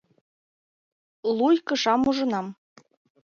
[1.37, 2.47] Луй кышам ужынам.